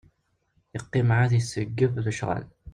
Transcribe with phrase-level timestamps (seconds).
[0.77, 2.43] Iqqim ɛad iseggeb lecɣal.